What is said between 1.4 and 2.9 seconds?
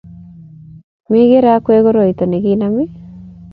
akwek koroito nekinam?